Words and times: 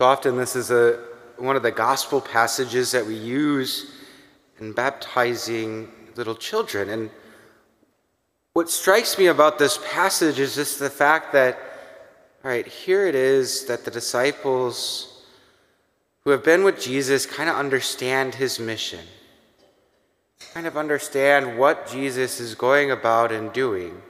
So 0.00 0.06
often, 0.06 0.38
this 0.38 0.56
is 0.56 0.70
a, 0.70 0.98
one 1.36 1.56
of 1.56 1.62
the 1.62 1.70
gospel 1.70 2.22
passages 2.22 2.90
that 2.92 3.04
we 3.04 3.14
use 3.14 3.92
in 4.58 4.72
baptizing 4.72 5.90
little 6.16 6.34
children. 6.34 6.88
And 6.88 7.10
what 8.54 8.70
strikes 8.70 9.18
me 9.18 9.26
about 9.26 9.58
this 9.58 9.78
passage 9.92 10.38
is 10.38 10.54
just 10.54 10.78
the 10.78 10.88
fact 10.88 11.34
that, 11.34 11.58
all 12.42 12.50
right, 12.50 12.66
here 12.66 13.04
it 13.06 13.14
is 13.14 13.66
that 13.66 13.84
the 13.84 13.90
disciples 13.90 15.22
who 16.24 16.30
have 16.30 16.42
been 16.42 16.64
with 16.64 16.80
Jesus 16.80 17.26
kind 17.26 17.50
of 17.50 17.56
understand 17.56 18.36
his 18.36 18.58
mission, 18.58 19.04
kind 20.54 20.66
of 20.66 20.78
understand 20.78 21.58
what 21.58 21.86
Jesus 21.86 22.40
is 22.40 22.54
going 22.54 22.90
about 22.90 23.32
and 23.32 23.52
doing. 23.52 24.00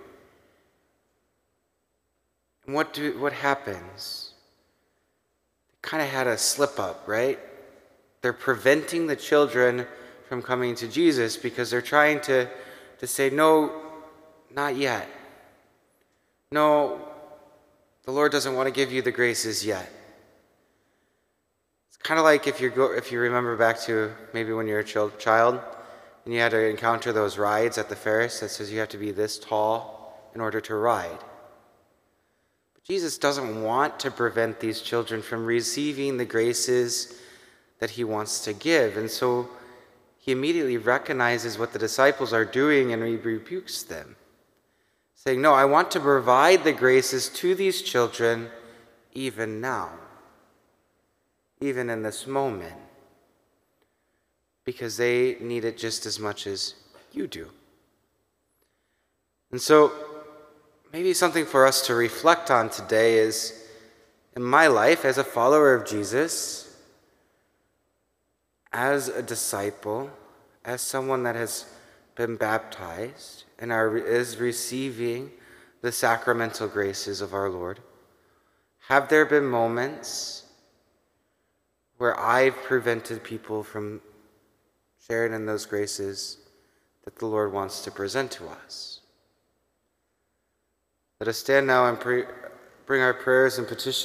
And 2.64 2.76
what, 2.76 2.94
do, 2.94 3.18
what 3.18 3.32
happens? 3.32 4.29
Kind 5.90 6.04
of 6.04 6.08
had 6.08 6.28
a 6.28 6.38
slip 6.38 6.78
up, 6.78 7.02
right? 7.08 7.36
They're 8.22 8.32
preventing 8.32 9.08
the 9.08 9.16
children 9.16 9.88
from 10.28 10.40
coming 10.40 10.76
to 10.76 10.86
Jesus 10.86 11.36
because 11.36 11.68
they're 11.68 11.82
trying 11.82 12.20
to, 12.20 12.48
to 13.00 13.06
say, 13.08 13.28
no, 13.28 13.72
not 14.54 14.76
yet. 14.76 15.08
No, 16.52 17.00
the 18.04 18.12
Lord 18.12 18.30
doesn't 18.30 18.54
want 18.54 18.68
to 18.68 18.72
give 18.72 18.92
you 18.92 19.02
the 19.02 19.10
graces 19.10 19.66
yet. 19.66 19.90
It's 21.88 21.96
kind 21.96 22.20
of 22.20 22.24
like 22.24 22.46
if 22.46 22.60
you 22.60 22.70
go, 22.70 22.92
if 22.92 23.10
you 23.10 23.18
remember 23.18 23.56
back 23.56 23.80
to 23.80 24.12
maybe 24.32 24.52
when 24.52 24.68
you're 24.68 24.78
a 24.78 24.84
child 24.84 25.60
and 26.24 26.32
you 26.32 26.38
had 26.38 26.52
to 26.52 26.68
encounter 26.68 27.12
those 27.12 27.36
rides 27.36 27.78
at 27.78 27.88
the 27.88 27.96
Ferris 27.96 28.38
that 28.38 28.50
says 28.50 28.70
you 28.70 28.78
have 28.78 28.90
to 28.90 28.96
be 28.96 29.10
this 29.10 29.40
tall 29.40 30.30
in 30.36 30.40
order 30.40 30.60
to 30.60 30.76
ride. 30.76 31.18
Jesus 32.86 33.18
doesn't 33.18 33.62
want 33.62 34.00
to 34.00 34.10
prevent 34.10 34.60
these 34.60 34.80
children 34.80 35.22
from 35.22 35.44
receiving 35.44 36.16
the 36.16 36.24
graces 36.24 37.20
that 37.78 37.90
he 37.90 38.04
wants 38.04 38.44
to 38.44 38.52
give. 38.52 38.96
And 38.96 39.10
so 39.10 39.48
he 40.18 40.32
immediately 40.32 40.76
recognizes 40.76 41.58
what 41.58 41.72
the 41.72 41.78
disciples 41.78 42.32
are 42.32 42.44
doing 42.44 42.92
and 42.92 43.02
he 43.02 43.16
rebukes 43.16 43.82
them, 43.82 44.16
saying, 45.14 45.40
No, 45.40 45.54
I 45.54 45.64
want 45.64 45.90
to 45.92 46.00
provide 46.00 46.64
the 46.64 46.72
graces 46.72 47.28
to 47.30 47.54
these 47.54 47.82
children 47.82 48.48
even 49.12 49.60
now, 49.60 49.90
even 51.60 51.90
in 51.90 52.02
this 52.02 52.26
moment, 52.26 52.76
because 54.64 54.96
they 54.96 55.36
need 55.40 55.64
it 55.64 55.78
just 55.78 56.06
as 56.06 56.18
much 56.18 56.46
as 56.46 56.74
you 57.12 57.26
do. 57.26 57.50
And 59.50 59.60
so 59.60 59.92
maybe 60.92 61.14
something 61.14 61.46
for 61.46 61.66
us 61.66 61.86
to 61.86 61.94
reflect 61.94 62.50
on 62.50 62.68
today 62.68 63.18
is 63.18 63.68
in 64.34 64.42
my 64.42 64.66
life 64.66 65.04
as 65.04 65.18
a 65.18 65.24
follower 65.24 65.74
of 65.74 65.86
Jesus, 65.86 66.76
as 68.72 69.08
a 69.08 69.22
disciple, 69.22 70.10
as 70.64 70.80
someone 70.80 71.22
that 71.22 71.36
has 71.36 71.66
been 72.14 72.36
baptized 72.36 73.44
and 73.58 73.72
are, 73.72 73.96
is 73.96 74.36
receiving 74.38 75.30
the 75.82 75.92
sacramental 75.92 76.68
graces 76.68 77.20
of 77.20 77.34
our 77.34 77.48
Lord, 77.48 77.80
have 78.88 79.08
there 79.08 79.24
been 79.24 79.46
moments 79.46 80.44
where 81.98 82.18
I've 82.18 82.56
prevented 82.56 83.22
people 83.22 83.62
from 83.62 84.00
sharing 85.06 85.32
in 85.32 85.46
those 85.46 85.66
graces 85.66 86.38
that 87.04 87.16
the 87.16 87.26
Lord 87.26 87.52
wants 87.52 87.82
to 87.84 87.90
present 87.90 88.30
to 88.32 88.48
us? 88.48 89.00
Let 91.20 91.28
us 91.28 91.36
stand 91.36 91.66
now 91.66 91.86
and 91.86 92.00
pray, 92.00 92.24
bring 92.86 93.02
our 93.02 93.12
prayers 93.12 93.58
and 93.58 93.68
petitions. 93.68 93.98